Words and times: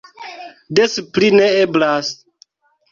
Des 0.79 0.95
pli 1.13 1.31
ne 1.37 1.47
eblas! 1.63 2.13